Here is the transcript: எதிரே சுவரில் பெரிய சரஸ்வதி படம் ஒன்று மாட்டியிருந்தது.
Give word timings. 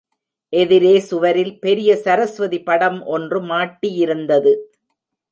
எதிரே 0.53 0.93
சுவரில் 0.99 1.59
பெரிய 1.59 1.95
சரஸ்வதி 1.95 2.59
படம் 2.59 2.97
ஒன்று 3.07 3.39
மாட்டியிருந்தது. 3.41 4.53